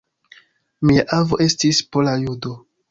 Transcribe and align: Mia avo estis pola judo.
Mia 0.89 1.03
avo 1.19 1.41
estis 1.49 1.85
pola 1.93 2.19
judo. 2.27 2.61